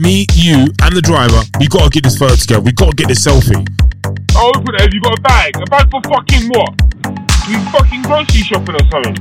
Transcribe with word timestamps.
me, 0.00 0.24
you, 0.32 0.64
and 0.80 0.96
the 0.96 1.04
driver, 1.04 1.44
we 1.60 1.68
gotta 1.68 1.90
get 1.90 2.02
this 2.02 2.16
photo 2.16 2.34
together. 2.34 2.64
We 2.64 2.72
gotta 2.72 2.96
get 2.96 3.08
this 3.08 3.20
selfie. 3.20 3.60
Oh, 4.34 4.50
open 4.56 4.74
it. 4.80 4.94
You 4.94 5.00
got 5.00 5.18
a 5.18 5.20
bag. 5.20 5.52
A 5.60 5.66
bag 5.68 5.90
for 5.92 6.00
fucking 6.08 6.48
what? 6.48 6.72
We 7.44 7.60
fucking 7.68 8.02
grocery 8.08 8.40
shopping 8.40 8.80
or 8.80 8.84
something. 8.88 9.20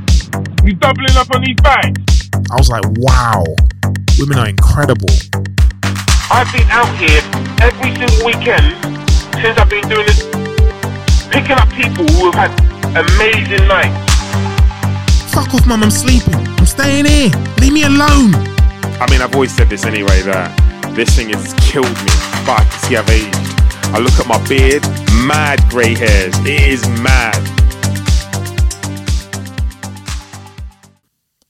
We 0.63 0.73
doubling 0.73 1.11
up 1.19 1.27
on 1.35 1.43
these 1.43 1.59
bags. 1.59 2.31
I 2.47 2.55
was 2.55 2.71
like, 2.71 2.87
wow, 3.03 3.43
women 4.17 4.39
are 4.39 4.47
incredible. 4.47 5.11
I've 6.31 6.47
been 6.55 6.67
out 6.71 6.87
here 6.95 7.19
every 7.59 7.91
single 7.99 8.23
weekend 8.23 8.79
since 9.43 9.59
I've 9.59 9.69
been 9.69 9.83
doing 9.91 10.07
this, 10.07 10.23
picking 11.27 11.59
up 11.59 11.67
people 11.75 12.07
who 12.15 12.31
have 12.31 12.39
had 12.39 12.51
amazing 12.95 13.67
nights. 13.67 13.99
Fuck 15.33 15.53
off, 15.53 15.67
mum, 15.67 15.83
I'm 15.83 15.91
sleeping. 15.91 16.39
I'm 16.55 16.65
staying 16.65 17.05
here. 17.05 17.31
Leave 17.59 17.73
me 17.73 17.83
alone. 17.83 18.31
I 19.01 19.07
mean, 19.11 19.21
I've 19.21 19.33
always 19.35 19.53
said 19.55 19.69
this 19.69 19.85
anyway 19.85 20.21
that 20.23 20.68
this 20.95 21.15
thing 21.15 21.29
has 21.29 21.53
killed 21.55 21.85
me, 21.85 22.11
but 22.45 22.59
I 22.59 22.67
can 22.69 22.79
see 22.87 22.97
I've 22.97 23.09
aged. 23.09 23.35
I 23.91 23.99
look 23.99 24.13
at 24.19 24.27
my 24.27 24.37
beard, 24.47 24.83
mad 25.25 25.59
grey 25.69 25.95
hairs. 25.95 26.37
It 26.39 26.61
is 26.61 26.87
mad. 27.01 27.35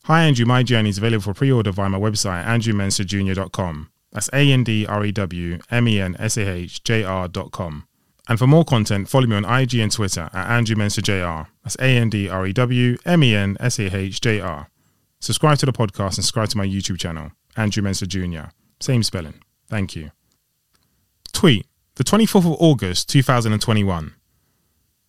Hi 0.06 0.24
Andrew, 0.24 0.46
my 0.46 0.64
journey 0.64 0.90
is 0.90 0.98
available 0.98 1.22
for 1.22 1.34
pre-order 1.34 1.72
via 1.72 1.90
my 1.90 2.00
website 2.00 2.44
andrewmensahjr.com. 2.46 3.90
That's 4.12 4.30
A 4.34 4.52
N 4.52 4.64
D 4.64 4.86
R 4.88 5.06
E 5.06 5.12
W 5.12 5.60
M 5.70 5.88
E 5.88 6.00
N 6.00 6.16
S 6.18 6.38
A 6.38 6.48
H 6.50 6.84
J 6.84 7.04
R.com. 7.04 7.86
And 8.28 8.40
for 8.40 8.48
more 8.48 8.66
content, 8.66 9.10
follow 9.10 9.28
me 9.28 9.36
on 9.36 9.46
IG 9.46 9.76
and 9.76 9.92
Twitter 9.92 10.30
at 10.34 10.50
Andrew 10.50 10.76
Mensah 10.76 11.04
JR. 11.04 11.50
That's 11.64 11.76
A 11.76 11.98
N 11.98 12.10
D 12.10 12.28
R 12.30 12.48
E 12.48 12.54
W 12.54 12.98
M 13.06 13.24
E 13.24 13.36
N 13.36 13.58
S 13.60 13.80
A 13.80 13.96
H 13.96 14.22
J 14.22 14.40
R. 14.40 14.70
Subscribe 15.20 15.58
to 15.60 15.66
the 15.66 15.74
podcast 15.74 16.16
and 16.18 16.26
subscribe 16.26 16.50
to 16.50 16.58
my 16.58 16.66
YouTube 16.66 17.00
channel, 17.00 17.32
Andrew 17.56 17.84
Mensah 17.84 18.08
Jr. 18.08 18.50
Same 18.80 19.04
spelling. 19.04 19.42
Thank 19.68 19.96
you. 19.96 20.12
Tweet, 21.34 21.68
the 21.96 22.04
24th 22.04 22.46
of 22.46 22.58
August 22.60 23.10
2021. 23.10 24.14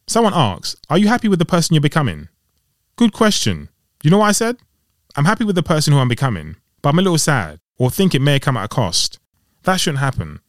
Someone 0.06 0.32
asks, 0.34 0.76
Are 0.88 0.98
you 0.98 1.08
happy 1.08 1.28
with 1.28 1.38
the 1.38 1.44
person 1.44 1.74
you're 1.74 1.80
becoming? 1.80 2.28
Good 2.96 3.12
question. 3.12 3.68
You 4.02 4.10
know 4.10 4.18
what 4.18 4.28
I 4.28 4.32
said? 4.32 4.56
I'm 5.16 5.24
happy 5.24 5.44
with 5.44 5.54
the 5.54 5.62
person 5.62 5.92
who 5.92 5.98
I'm 5.98 6.08
becoming, 6.08 6.56
but 6.82 6.90
I'm 6.90 6.98
a 6.98 7.02
little 7.02 7.18
sad 7.18 7.60
or 7.78 7.90
think 7.90 8.14
it 8.14 8.20
may 8.20 8.38
come 8.38 8.56
at 8.56 8.64
a 8.64 8.68
cost. 8.68 9.18
That 9.62 9.78
shouldn't 9.78 10.00
happen. 10.00 10.40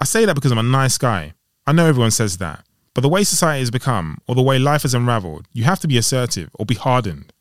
I 0.00 0.04
say 0.04 0.24
that 0.24 0.34
because 0.34 0.52
I'm 0.52 0.58
a 0.58 0.62
nice 0.62 0.98
guy. 0.98 1.34
I 1.66 1.72
know 1.72 1.86
everyone 1.86 2.10
says 2.10 2.38
that. 2.38 2.64
But 2.94 3.02
the 3.02 3.08
way 3.08 3.22
society 3.22 3.60
has 3.60 3.70
become, 3.70 4.18
or 4.26 4.34
the 4.34 4.42
way 4.42 4.58
life 4.58 4.82
has 4.82 4.94
unraveled, 4.94 5.46
you 5.52 5.64
have 5.64 5.80
to 5.80 5.88
be 5.88 5.98
assertive 5.98 6.50
or 6.54 6.66
be 6.66 6.74
hardened. 6.74 7.32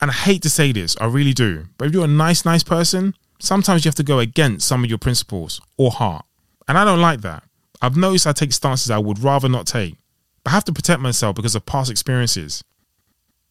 And 0.00 0.10
I 0.10 0.14
hate 0.14 0.42
to 0.42 0.50
say 0.50 0.72
this, 0.72 0.96
I 1.00 1.06
really 1.06 1.32
do. 1.32 1.66
But 1.78 1.88
if 1.88 1.94
you're 1.94 2.04
a 2.04 2.08
nice, 2.08 2.44
nice 2.44 2.62
person, 2.62 3.14
sometimes 3.42 3.84
you 3.84 3.88
have 3.88 3.96
to 3.96 4.02
go 4.02 4.20
against 4.20 4.66
some 4.66 4.84
of 4.84 4.90
your 4.90 4.98
principles 4.98 5.60
or 5.76 5.90
heart. 5.90 6.24
And 6.68 6.78
I 6.78 6.84
don't 6.84 7.00
like 7.00 7.22
that. 7.22 7.42
I've 7.80 7.96
noticed 7.96 8.26
I 8.26 8.32
take 8.32 8.52
stances 8.52 8.90
I 8.90 8.98
would 8.98 9.18
rather 9.18 9.48
not 9.48 9.66
take. 9.66 9.96
But 10.44 10.52
I 10.52 10.54
have 10.54 10.64
to 10.64 10.72
protect 10.72 11.00
myself 11.00 11.36
because 11.36 11.54
of 11.54 11.66
past 11.66 11.90
experiences. 11.90 12.62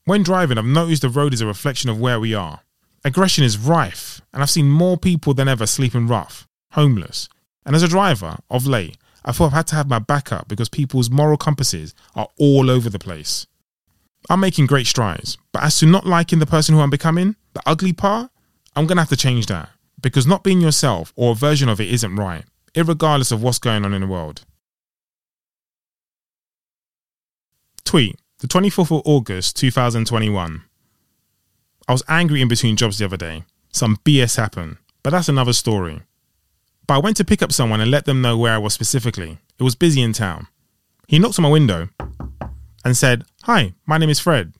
When 0.05 0.23
driving, 0.23 0.57
I've 0.57 0.65
noticed 0.65 1.01
the 1.01 1.09
road 1.09 1.33
is 1.33 1.41
a 1.41 1.45
reflection 1.45 1.89
of 1.89 1.99
where 1.99 2.19
we 2.19 2.33
are. 2.33 2.61
Aggression 3.03 3.43
is 3.43 3.57
rife, 3.57 4.21
and 4.33 4.41
I've 4.41 4.49
seen 4.49 4.69
more 4.69 4.97
people 4.97 5.33
than 5.33 5.47
ever 5.47 5.65
sleeping 5.65 6.07
rough, 6.07 6.47
homeless. 6.71 7.27
And 7.65 7.75
as 7.75 7.83
a 7.83 7.87
driver, 7.87 8.37
of 8.49 8.65
late, 8.65 8.97
I 9.25 9.31
thought 9.31 9.47
I've 9.47 9.53
had 9.53 9.67
to 9.67 9.75
have 9.75 9.89
my 9.89 9.99
back 9.99 10.31
up 10.31 10.47
because 10.47 10.69
people's 10.69 11.09
moral 11.09 11.37
compasses 11.37 11.93
are 12.15 12.27
all 12.39 12.69
over 12.69 12.89
the 12.89 12.99
place. 12.99 13.45
I'm 14.29 14.39
making 14.39 14.67
great 14.67 14.87
strides, 14.87 15.37
but 15.51 15.63
as 15.63 15.79
to 15.79 15.85
not 15.85 16.05
liking 16.05 16.39
the 16.39 16.45
person 16.45 16.75
who 16.75 16.81
I'm 16.81 16.89
becoming, 16.89 17.35
the 17.53 17.61
ugly 17.65 17.93
part, 17.93 18.31
I'm 18.75 18.87
gonna 18.87 19.01
have 19.01 19.09
to 19.09 19.17
change 19.17 19.47
that. 19.47 19.69
Because 20.01 20.25
not 20.25 20.43
being 20.43 20.61
yourself 20.61 21.13
or 21.15 21.31
a 21.31 21.35
version 21.35 21.69
of 21.69 21.79
it 21.79 21.91
isn't 21.91 22.15
right, 22.15 22.45
regardless 22.75 23.31
of 23.31 23.43
what's 23.43 23.59
going 23.59 23.85
on 23.85 23.93
in 23.93 24.01
the 24.01 24.07
world. 24.07 24.43
Tweet 27.85 28.17
the 28.39 28.47
24th 28.47 28.97
of 28.97 29.01
August 29.05 29.55
2021. 29.57 30.63
I 31.87 31.91
was 31.91 32.03
angry 32.07 32.41
in 32.41 32.47
between 32.47 32.75
jobs 32.75 32.97
the 32.97 33.05
other 33.05 33.17
day. 33.17 33.43
Some 33.71 33.97
BS 33.97 34.37
happened, 34.37 34.77
but 35.03 35.11
that's 35.11 35.29
another 35.29 35.53
story. 35.53 36.01
But 36.87 36.95
I 36.95 36.99
went 36.99 37.17
to 37.17 37.25
pick 37.25 37.41
up 37.41 37.51
someone 37.51 37.81
and 37.81 37.91
let 37.91 38.05
them 38.05 38.21
know 38.21 38.37
where 38.37 38.53
I 38.53 38.57
was 38.57 38.73
specifically. 38.73 39.37
It 39.59 39.63
was 39.63 39.75
busy 39.75 40.01
in 40.01 40.13
town. 40.13 40.47
He 41.07 41.19
knocked 41.19 41.37
on 41.37 41.43
my 41.43 41.49
window 41.49 41.89
and 42.83 42.97
said, 42.97 43.25
Hi, 43.43 43.73
my 43.85 43.97
name 43.97 44.09
is 44.09 44.19
Fred. 44.19 44.53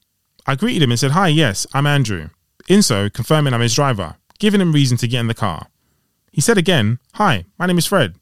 I 0.46 0.56
greeted 0.56 0.84
him 0.84 0.92
and 0.92 1.00
said, 1.00 1.12
Hi, 1.12 1.28
yes, 1.30 1.66
I'm 1.74 1.88
Andrew. 1.88 2.30
In 2.68 2.84
so, 2.84 3.10
confirming 3.10 3.54
I'm 3.54 3.62
his 3.62 3.74
driver, 3.74 4.16
giving 4.42 4.60
him 4.60 4.74
reason 4.74 4.98
to 4.98 5.08
get 5.08 5.20
in 5.20 5.28
the 5.28 5.36
car. 5.36 5.68
He 6.32 6.42
said 6.42 6.58
again, 6.58 6.98
Hi, 7.14 7.46
my 7.60 7.68
name 7.68 7.78
is 7.78 7.86
Fred. 7.86 8.16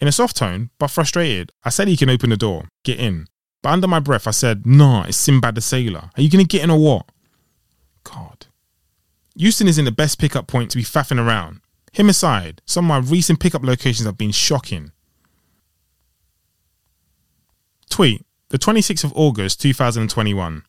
In 0.00 0.06
a 0.06 0.12
soft 0.12 0.36
tone, 0.36 0.70
but 0.78 0.88
frustrated, 0.88 1.50
I 1.64 1.68
said 1.68 1.88
he 1.88 1.96
can 1.96 2.08
open 2.08 2.30
the 2.30 2.36
door, 2.36 2.68
get 2.84 3.00
in. 3.00 3.26
But 3.60 3.70
under 3.70 3.88
my 3.88 3.98
breath, 3.98 4.28
I 4.28 4.30
said, 4.30 4.64
Nah, 4.64 5.02
it's 5.02 5.16
Sinbad 5.16 5.56
the 5.56 5.60
Sailor. 5.60 6.10
Are 6.16 6.22
you 6.22 6.30
going 6.30 6.44
to 6.44 6.48
get 6.48 6.62
in 6.62 6.70
or 6.70 6.78
what? 6.78 7.06
God. 8.04 8.46
Euston 9.34 9.66
isn't 9.66 9.84
the 9.84 9.90
best 9.90 10.20
pickup 10.20 10.46
point 10.46 10.70
to 10.70 10.76
be 10.76 10.84
faffing 10.84 11.18
around. 11.18 11.60
Him 11.92 12.08
aside, 12.08 12.62
some 12.64 12.88
of 12.88 13.04
my 13.04 13.10
recent 13.10 13.40
pickup 13.40 13.64
locations 13.64 14.06
have 14.06 14.16
been 14.16 14.30
shocking. 14.30 14.92
Tweet, 17.90 18.24
the 18.50 18.58
26th 18.58 19.04
of 19.04 19.12
August 19.16 19.60
2021. 19.60 20.62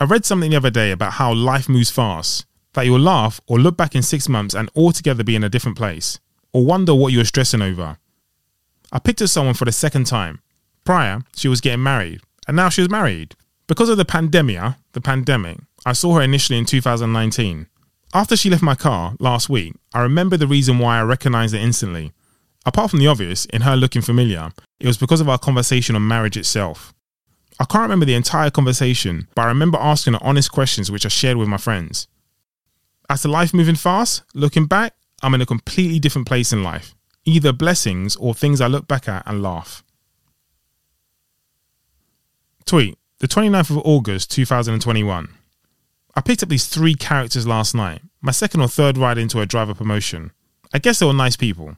I 0.00 0.04
read 0.04 0.24
something 0.24 0.50
the 0.50 0.56
other 0.56 0.70
day 0.70 0.90
about 0.90 1.14
how 1.14 1.34
life 1.34 1.68
moves 1.68 1.90
fast, 1.90 2.46
that 2.76 2.86
you'll 2.86 3.00
laugh 3.00 3.40
or 3.48 3.58
look 3.58 3.76
back 3.76 3.94
in 3.94 4.02
six 4.02 4.28
months 4.28 4.54
and 4.54 4.70
altogether 4.76 5.24
be 5.24 5.34
in 5.34 5.42
a 5.42 5.48
different 5.48 5.76
place, 5.76 6.20
or 6.52 6.64
wonder 6.64 6.94
what 6.94 7.12
you 7.12 7.18
were 7.18 7.24
stressing 7.24 7.62
over. 7.62 7.98
I 8.92 9.00
picked 9.00 9.20
up 9.20 9.28
someone 9.28 9.54
for 9.54 9.64
the 9.64 9.72
second 9.72 10.06
time. 10.06 10.40
Prior, 10.84 11.22
she 11.34 11.48
was 11.48 11.60
getting 11.60 11.82
married, 11.82 12.20
and 12.46 12.56
now 12.56 12.68
she 12.68 12.80
was 12.80 12.90
married. 12.90 13.34
Because 13.66 13.88
of 13.88 13.96
the 13.96 14.04
pandemia, 14.04 14.76
the 14.92 15.00
pandemic, 15.00 15.58
I 15.84 15.92
saw 15.92 16.14
her 16.14 16.22
initially 16.22 16.58
in 16.58 16.66
2019. 16.66 17.66
After 18.14 18.36
she 18.36 18.50
left 18.50 18.62
my 18.62 18.76
car 18.76 19.16
last 19.18 19.48
week, 19.48 19.74
I 19.92 20.02
remember 20.02 20.36
the 20.36 20.46
reason 20.46 20.78
why 20.78 20.98
I 20.98 21.02
recognized 21.02 21.54
her 21.54 21.60
instantly. 21.60 22.12
Apart 22.64 22.90
from 22.90 23.00
the 23.00 23.08
obvious, 23.08 23.46
in 23.46 23.62
her 23.62 23.76
looking 23.76 24.02
familiar, 24.02 24.50
it 24.78 24.86
was 24.86 24.98
because 24.98 25.20
of 25.20 25.28
our 25.28 25.38
conversation 25.38 25.96
on 25.96 26.06
marriage 26.06 26.36
itself. 26.36 26.94
I 27.58 27.64
can't 27.64 27.82
remember 27.82 28.04
the 28.04 28.14
entire 28.14 28.50
conversation, 28.50 29.28
but 29.34 29.42
I 29.42 29.48
remember 29.48 29.78
asking 29.80 30.12
her 30.12 30.22
honest 30.22 30.52
questions 30.52 30.90
which 30.90 31.06
I 31.06 31.08
shared 31.08 31.36
with 31.38 31.48
my 31.48 31.56
friends. 31.56 32.06
As 33.08 33.22
to 33.22 33.28
life 33.28 33.54
moving 33.54 33.76
fast, 33.76 34.22
looking 34.34 34.66
back, 34.66 34.94
I'm 35.22 35.34
in 35.34 35.40
a 35.40 35.46
completely 35.46 35.98
different 35.98 36.26
place 36.26 36.52
in 36.52 36.62
life. 36.62 36.94
Either 37.24 37.52
blessings 37.52 38.16
or 38.16 38.34
things 38.34 38.60
I 38.60 38.66
look 38.66 38.86
back 38.86 39.08
at 39.08 39.22
and 39.26 39.42
laugh. 39.42 39.82
Tweet, 42.64 42.98
the 43.18 43.28
29th 43.28 43.70
of 43.70 43.78
August 43.78 44.30
2021. 44.32 45.28
I 46.14 46.20
picked 46.20 46.42
up 46.42 46.48
these 46.48 46.66
three 46.66 46.94
characters 46.94 47.46
last 47.46 47.74
night, 47.74 48.02
my 48.20 48.32
second 48.32 48.60
or 48.60 48.68
third 48.68 48.98
ride 48.98 49.18
into 49.18 49.40
a 49.40 49.46
driver 49.46 49.74
promotion. 49.74 50.32
I 50.72 50.78
guess 50.78 50.98
they 50.98 51.06
were 51.06 51.12
nice 51.12 51.36
people. 51.36 51.76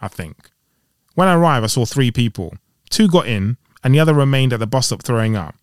I 0.00 0.08
think. 0.08 0.50
When 1.14 1.28
I 1.28 1.34
arrived, 1.34 1.64
I 1.64 1.68
saw 1.68 1.84
three 1.84 2.10
people. 2.10 2.54
Two 2.88 3.08
got 3.08 3.26
in, 3.26 3.56
and 3.84 3.94
the 3.94 4.00
other 4.00 4.14
remained 4.14 4.52
at 4.52 4.60
the 4.60 4.66
bus 4.66 4.86
stop 4.86 5.02
throwing 5.02 5.36
up. 5.36 5.54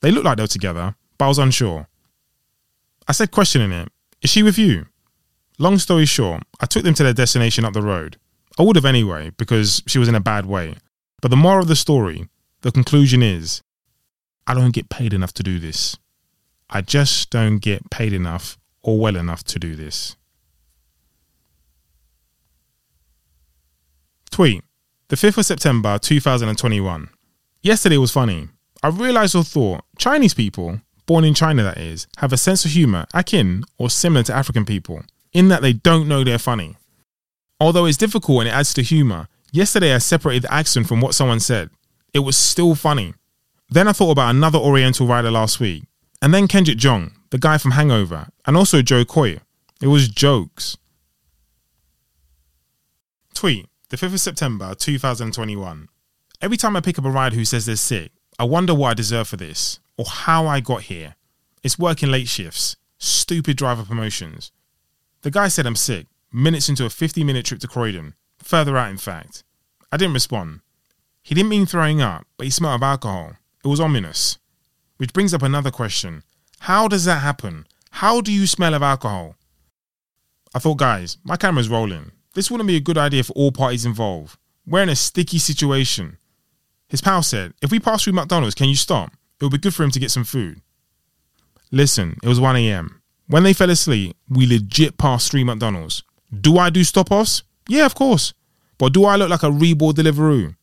They 0.00 0.10
looked 0.10 0.24
like 0.24 0.36
they 0.36 0.42
were 0.42 0.48
together, 0.48 0.94
but 1.18 1.26
I 1.26 1.28
was 1.28 1.38
unsure. 1.38 1.86
I 3.06 3.12
said, 3.12 3.30
questioning 3.30 3.72
it, 3.72 3.91
Is 4.22 4.30
she 4.30 4.42
with 4.42 4.58
you? 4.58 4.86
Long 5.58 5.78
story 5.78 6.06
short, 6.06 6.44
I 6.60 6.66
took 6.66 6.84
them 6.84 6.94
to 6.94 7.02
their 7.02 7.12
destination 7.12 7.64
up 7.64 7.72
the 7.74 7.82
road. 7.82 8.16
I 8.58 8.62
would 8.62 8.76
have 8.76 8.84
anyway, 8.84 9.32
because 9.36 9.82
she 9.86 9.98
was 9.98 10.08
in 10.08 10.14
a 10.14 10.20
bad 10.20 10.46
way. 10.46 10.76
But 11.20 11.30
the 11.30 11.36
moral 11.36 11.62
of 11.62 11.68
the 11.68 11.76
story, 11.76 12.28
the 12.62 12.72
conclusion 12.72 13.22
is 13.22 13.62
I 14.46 14.54
don't 14.54 14.74
get 14.74 14.88
paid 14.88 15.12
enough 15.12 15.32
to 15.34 15.42
do 15.42 15.58
this. 15.58 15.96
I 16.70 16.80
just 16.80 17.30
don't 17.30 17.58
get 17.58 17.90
paid 17.90 18.12
enough 18.12 18.58
or 18.82 18.98
well 18.98 19.16
enough 19.16 19.44
to 19.44 19.58
do 19.58 19.76
this. 19.76 20.16
Tweet 24.30 24.64
the 25.08 25.16
5th 25.16 25.38
of 25.38 25.46
September 25.46 25.98
2021. 25.98 27.10
Yesterday 27.60 27.98
was 27.98 28.10
funny. 28.10 28.48
I 28.82 28.88
realized 28.88 29.36
or 29.36 29.44
thought 29.44 29.84
Chinese 29.98 30.32
people, 30.32 30.80
born 31.12 31.24
in 31.26 31.34
China 31.34 31.62
that 31.62 31.76
is, 31.76 32.06
have 32.16 32.32
a 32.32 32.38
sense 32.38 32.64
of 32.64 32.70
humor 32.70 33.04
akin 33.12 33.62
or 33.76 33.90
similar 33.90 34.22
to 34.22 34.34
African 34.34 34.64
people, 34.64 35.02
in 35.34 35.48
that 35.48 35.60
they 35.60 35.74
don't 35.74 36.08
know 36.08 36.24
they're 36.24 36.38
funny. 36.38 36.74
Although 37.60 37.84
it's 37.84 37.98
difficult 37.98 38.40
and 38.40 38.48
it 38.48 38.52
adds 38.52 38.72
to 38.72 38.82
humor, 38.82 39.28
yesterday 39.52 39.94
I 39.94 39.98
separated 39.98 40.44
the 40.44 40.54
accent 40.54 40.86
from 40.86 41.02
what 41.02 41.14
someone 41.14 41.38
said. 41.38 41.68
It 42.14 42.20
was 42.20 42.34
still 42.34 42.74
funny. 42.74 43.12
Then 43.68 43.88
I 43.88 43.92
thought 43.92 44.12
about 44.12 44.34
another 44.34 44.58
Oriental 44.58 45.06
rider 45.06 45.30
last 45.30 45.60
week, 45.60 45.84
and 46.22 46.32
then 46.32 46.48
Kendrick 46.48 46.78
Jong, 46.78 47.12
the 47.28 47.36
guy 47.36 47.58
from 47.58 47.72
Hangover, 47.72 48.28
and 48.46 48.56
also 48.56 48.80
Jo 48.80 49.04
Koy. 49.04 49.38
It 49.82 49.88
was 49.88 50.08
jokes. 50.08 50.78
Tweet, 53.34 53.66
the 53.90 53.98
5th 53.98 54.14
of 54.14 54.20
September 54.20 54.74
2021. 54.74 55.88
Every 56.40 56.56
time 56.56 56.74
I 56.74 56.80
pick 56.80 56.98
up 56.98 57.04
a 57.04 57.10
rider 57.10 57.36
who 57.36 57.44
says 57.44 57.66
they're 57.66 57.76
sick, 57.76 58.12
I 58.38 58.44
wonder 58.44 58.74
what 58.74 58.92
I 58.92 58.94
deserve 58.94 59.28
for 59.28 59.36
this, 59.36 59.78
or 59.96 60.04
how 60.06 60.46
I 60.46 60.60
got 60.60 60.82
here. 60.82 61.16
It's 61.62 61.78
working 61.78 62.10
late 62.10 62.28
shifts, 62.28 62.76
stupid 62.98 63.56
driver 63.56 63.84
promotions. 63.84 64.52
The 65.22 65.30
guy 65.30 65.48
said 65.48 65.66
I'm 65.66 65.76
sick, 65.76 66.06
minutes 66.32 66.68
into 66.68 66.84
a 66.84 66.90
50 66.90 67.24
minute 67.24 67.46
trip 67.46 67.60
to 67.60 67.68
Croydon. 67.68 68.14
Further 68.38 68.76
out, 68.76 68.90
in 68.90 68.98
fact. 68.98 69.44
I 69.90 69.96
didn't 69.96 70.14
respond. 70.14 70.60
He 71.22 71.34
didn't 71.34 71.50
mean 71.50 71.66
throwing 71.66 72.00
up, 72.00 72.26
but 72.36 72.44
he 72.44 72.50
smelled 72.50 72.76
of 72.76 72.82
alcohol. 72.82 73.36
It 73.64 73.68
was 73.68 73.80
ominous. 73.80 74.38
Which 74.96 75.12
brings 75.12 75.32
up 75.32 75.42
another 75.42 75.70
question. 75.70 76.24
How 76.60 76.88
does 76.88 77.04
that 77.04 77.22
happen? 77.22 77.66
How 77.90 78.20
do 78.20 78.32
you 78.32 78.46
smell 78.46 78.74
of 78.74 78.82
alcohol? 78.82 79.36
I 80.54 80.58
thought, 80.58 80.78
guys, 80.78 81.18
my 81.24 81.36
camera's 81.36 81.68
rolling. 81.68 82.12
This 82.34 82.50
wouldn't 82.50 82.66
be 82.66 82.76
a 82.76 82.80
good 82.80 82.98
idea 82.98 83.22
for 83.22 83.32
all 83.34 83.52
parties 83.52 83.84
involved. 83.84 84.38
We're 84.66 84.82
in 84.82 84.88
a 84.88 84.96
sticky 84.96 85.38
situation. 85.38 86.18
His 86.88 87.00
pal 87.00 87.22
said, 87.22 87.54
If 87.62 87.70
we 87.70 87.80
pass 87.80 88.04
through 88.04 88.14
McDonald's, 88.14 88.54
can 88.54 88.68
you 88.68 88.76
stop? 88.76 89.12
It 89.42 89.46
would 89.46 89.52
be 89.54 89.58
good 89.58 89.74
for 89.74 89.82
him 89.82 89.90
to 89.90 89.98
get 89.98 90.12
some 90.12 90.22
food. 90.22 90.60
Listen, 91.72 92.16
it 92.22 92.28
was 92.28 92.38
1am. 92.38 93.00
When 93.26 93.42
they 93.42 93.52
fell 93.52 93.70
asleep, 93.70 94.16
we 94.28 94.46
legit 94.46 94.98
passed 94.98 95.32
three 95.32 95.42
McDonald's. 95.42 96.04
Do 96.32 96.58
I 96.58 96.70
do 96.70 96.84
stop 96.84 97.10
offs? 97.10 97.42
Yeah, 97.66 97.84
of 97.84 97.96
course. 97.96 98.34
But 98.78 98.92
do 98.92 99.04
I 99.04 99.16
look 99.16 99.30
like 99.30 99.42
a 99.42 99.50
reborn 99.50 99.96
Deliveroo? 99.96 100.54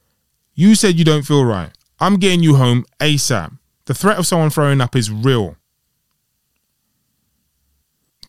You 0.56 0.76
said 0.76 0.98
you 0.98 1.04
don't 1.04 1.24
feel 1.24 1.44
right. 1.44 1.72
I'm 2.00 2.20
getting 2.20 2.42
you 2.42 2.56
home 2.56 2.86
ASAP. 3.02 3.58
The 3.84 3.94
threat 3.94 4.18
of 4.18 4.26
someone 4.26 4.50
throwing 4.50 4.80
up 4.80 4.96
is 4.96 5.12
real. 5.12 5.58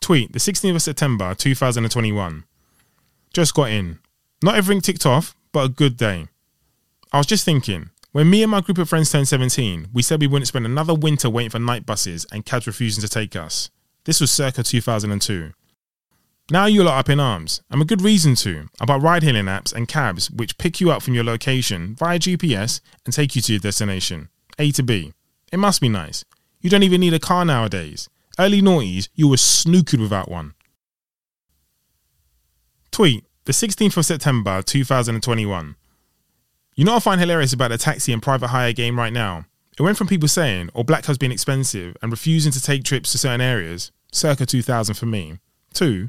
Tweet 0.01 0.33
the 0.33 0.41
16th 0.41 0.75
of 0.75 0.83
September 0.83 1.33
2021. 1.33 2.43
Just 3.33 3.55
got 3.55 3.71
in. 3.71 4.01
Not 4.43 4.57
everything 4.57 4.81
ticked 4.81 5.07
off, 5.07 5.37
but 5.53 5.67
a 5.67 5.69
good 5.69 5.97
day. 5.97 6.27
I 7.13 7.19
was 7.19 7.27
just 7.29 7.45
thinking, 7.45 7.91
when 8.13 8.29
me 8.29 8.43
and 8.43 8.51
my 8.51 8.61
group 8.61 8.79
of 8.79 8.89
friends 8.89 9.13
turned 9.13 9.29
17, 9.29 9.89
we 9.93 10.03
said 10.03 10.21
we 10.21 10.27
wouldn't 10.27 10.49
spend 10.49 10.67
another 10.67 10.95
winter 10.95 11.31
waiting 11.31 11.51
for 11.51 11.61
night 11.61 11.87
buses 11.87 12.27
and 12.33 12.45
cabs 12.45 12.67
refusing 12.67 13.03
to 13.03 13.09
take 13.09 13.37
us. 13.37 13.71
This 14.05 14.21
was 14.21 14.33
circa 14.33 14.63
2002. 14.63 15.53
Now 16.51 16.67
you're 16.67 16.89
up 16.89 17.09
in 17.09 17.21
arms, 17.21 17.63
and 17.71 17.81
a 17.81 17.85
good 17.85 18.03
reason 18.03 18.35
to, 18.37 18.67
about 18.81 19.03
ride 19.03 19.23
hailing 19.23 19.45
apps 19.45 19.73
and 19.73 19.87
cabs 19.87 20.29
which 20.33 20.59
pick 20.59 20.81
you 20.81 20.91
up 20.91 21.03
from 21.03 21.15
your 21.15 21.23
location 21.23 21.95
via 21.95 22.19
GPS 22.19 22.81
and 23.05 23.15
take 23.15 23.37
you 23.37 23.43
to 23.43 23.53
your 23.53 23.61
destination, 23.61 24.29
A 24.59 24.73
to 24.73 24.83
B. 24.83 25.13
It 25.53 25.59
must 25.59 25.81
be 25.81 25.89
nice. 25.89 26.25
You 26.61 26.69
don't 26.69 26.83
even 26.83 27.01
need 27.01 27.15
a 27.15 27.21
car 27.21 27.45
nowadays. 27.45 28.09
Early 28.39 28.61
noughties, 28.61 29.09
you 29.15 29.29
were 29.29 29.37
snookered 29.37 30.01
without 30.01 30.29
one. 30.29 30.55
Tweet, 32.91 33.25
the 33.45 33.53
16th 33.53 33.97
of 33.97 34.07
September 34.07 34.63
2021. 34.63 35.77
You 36.81 36.87
know 36.87 36.97
I 36.97 36.99
find 37.01 37.21
hilarious 37.21 37.53
about 37.53 37.69
the 37.69 37.77
taxi 37.77 38.11
and 38.11 38.23
private 38.23 38.49
hire 38.49 38.73
game 38.73 38.99
right 38.99 39.13
now? 39.13 39.45
It 39.79 39.83
went 39.83 39.99
from 39.99 40.07
people 40.07 40.29
saying, 40.29 40.71
or 40.73 40.83
black 40.83 41.05
cars 41.05 41.19
being 41.19 41.31
expensive 41.31 41.95
and 42.01 42.11
refusing 42.11 42.53
to 42.53 42.63
take 42.63 42.85
trips 42.85 43.13
to 43.13 43.19
certain 43.19 43.43
areas, 43.43 43.93
circa 44.13 44.47
2000 44.47 44.95
for 44.95 45.05
me, 45.05 45.41
to 45.75 46.09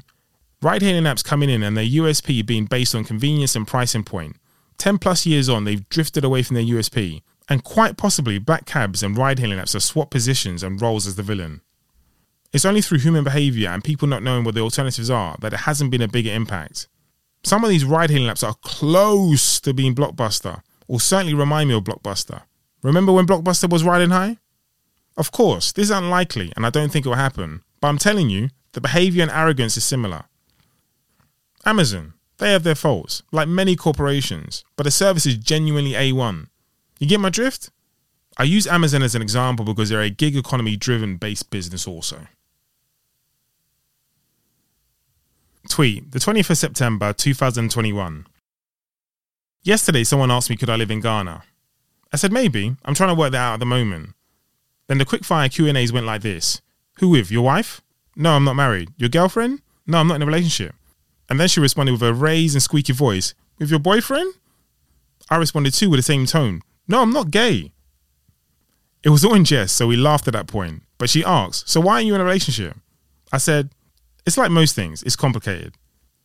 ride 0.62 0.80
hailing 0.80 1.04
apps 1.04 1.22
coming 1.22 1.50
in 1.50 1.62
and 1.62 1.76
their 1.76 1.84
USP 1.84 2.46
being 2.46 2.64
based 2.64 2.94
on 2.94 3.04
convenience 3.04 3.54
and 3.54 3.66
pricing 3.66 4.02
point. 4.02 4.36
10 4.78 4.96
plus 4.96 5.26
years 5.26 5.46
on, 5.46 5.64
they've 5.64 5.86
drifted 5.90 6.24
away 6.24 6.42
from 6.42 6.54
their 6.54 6.64
USP, 6.64 7.20
and 7.50 7.64
quite 7.64 7.98
possibly 7.98 8.38
black 8.38 8.64
cabs 8.64 9.02
and 9.02 9.18
ride 9.18 9.40
hailing 9.40 9.58
apps 9.58 9.74
have 9.74 9.82
swapped 9.82 10.10
positions 10.10 10.62
and 10.62 10.80
roles 10.80 11.06
as 11.06 11.16
the 11.16 11.22
villain. 11.22 11.60
It's 12.50 12.64
only 12.64 12.80
through 12.80 13.00
human 13.00 13.24
behaviour 13.24 13.68
and 13.68 13.84
people 13.84 14.08
not 14.08 14.22
knowing 14.22 14.42
what 14.42 14.54
the 14.54 14.62
alternatives 14.62 15.10
are 15.10 15.36
that 15.42 15.52
it 15.52 15.60
hasn't 15.60 15.90
been 15.90 16.00
a 16.00 16.08
bigger 16.08 16.32
impact. 16.32 16.88
Some 17.44 17.64
of 17.64 17.70
these 17.70 17.84
ride 17.84 18.10
hailing 18.10 18.28
apps 18.28 18.46
are 18.46 18.54
close 18.62 19.60
to 19.60 19.74
being 19.74 19.94
Blockbuster, 19.94 20.62
or 20.86 21.00
certainly 21.00 21.34
remind 21.34 21.68
me 21.68 21.74
of 21.74 21.84
Blockbuster. 21.84 22.42
Remember 22.82 23.12
when 23.12 23.26
Blockbuster 23.26 23.70
was 23.70 23.84
riding 23.84 24.10
high? 24.10 24.38
Of 25.16 25.30
course, 25.32 25.72
this 25.72 25.84
is 25.84 25.90
unlikely 25.90 26.52
and 26.56 26.64
I 26.64 26.70
don't 26.70 26.90
think 26.90 27.04
it 27.04 27.08
will 27.08 27.16
happen, 27.16 27.62
but 27.80 27.88
I'm 27.88 27.98
telling 27.98 28.30
you, 28.30 28.48
the 28.72 28.80
behaviour 28.80 29.22
and 29.22 29.30
arrogance 29.30 29.76
is 29.76 29.84
similar. 29.84 30.24
Amazon, 31.64 32.14
they 32.38 32.52
have 32.52 32.62
their 32.62 32.74
faults, 32.74 33.22
like 33.30 33.48
many 33.48 33.76
corporations, 33.76 34.64
but 34.76 34.84
the 34.84 34.90
service 34.90 35.26
is 35.26 35.36
genuinely 35.36 35.92
A1. 35.92 36.46
You 36.98 37.06
get 37.06 37.20
my 37.20 37.28
drift? 37.28 37.70
I 38.38 38.44
use 38.44 38.66
Amazon 38.66 39.02
as 39.02 39.14
an 39.14 39.22
example 39.22 39.64
because 39.64 39.90
they're 39.90 40.00
a 40.00 40.10
gig 40.10 40.36
economy 40.36 40.76
driven 40.76 41.16
based 41.16 41.50
business 41.50 41.86
also. 41.86 42.26
Tweet, 45.68 46.10
the 46.10 46.18
20th 46.18 46.50
of 46.50 46.58
September 46.58 47.12
2021. 47.12 48.26
Yesterday, 49.62 50.04
someone 50.04 50.30
asked 50.30 50.50
me 50.50 50.56
could 50.56 50.68
I 50.68 50.76
live 50.76 50.90
in 50.90 51.00
Ghana. 51.00 51.44
I 52.12 52.16
said 52.16 52.32
maybe. 52.32 52.76
I'm 52.84 52.94
trying 52.94 53.14
to 53.14 53.18
work 53.18 53.32
that 53.32 53.38
out 53.38 53.54
at 53.54 53.60
the 53.60 53.66
moment. 53.66 54.10
Then 54.88 54.98
the 54.98 55.06
quickfire 55.06 55.52
Q 55.52 55.68
and 55.68 55.78
A's 55.78 55.92
went 55.92 56.06
like 56.06 56.22
this: 56.22 56.60
Who 56.98 57.10
with? 57.10 57.30
Your 57.30 57.44
wife? 57.44 57.80
No, 58.16 58.32
I'm 58.32 58.44
not 58.44 58.56
married. 58.56 58.90
Your 58.96 59.08
girlfriend? 59.08 59.62
No, 59.86 59.98
I'm 59.98 60.08
not 60.08 60.16
in 60.16 60.22
a 60.22 60.26
relationship. 60.26 60.74
And 61.30 61.38
then 61.38 61.48
she 61.48 61.60
responded 61.60 61.92
with 61.92 62.02
a 62.02 62.12
raised 62.12 62.54
and 62.54 62.62
squeaky 62.62 62.92
voice: 62.92 63.34
With 63.58 63.70
your 63.70 63.78
boyfriend? 63.78 64.34
I 65.30 65.36
responded 65.36 65.74
too 65.74 65.88
with 65.88 65.98
the 65.98 66.02
same 66.02 66.26
tone: 66.26 66.62
No, 66.88 67.02
I'm 67.02 67.12
not 67.12 67.30
gay. 67.30 67.72
It 69.04 69.10
was 69.10 69.24
all 69.24 69.34
in 69.34 69.44
jest, 69.44 69.76
so 69.76 69.86
we 69.86 69.96
laughed 69.96 70.28
at 70.28 70.34
that 70.34 70.46
point. 70.46 70.82
But 70.98 71.10
she 71.10 71.24
asked, 71.24 71.68
So 71.68 71.80
why 71.80 71.94
are 71.94 72.02
you 72.02 72.14
in 72.14 72.20
a 72.20 72.24
relationship? 72.24 72.76
I 73.32 73.38
said, 73.38 73.70
It's 74.26 74.38
like 74.38 74.50
most 74.50 74.76
things, 74.76 75.02
it's 75.02 75.16
complicated. 75.16 75.74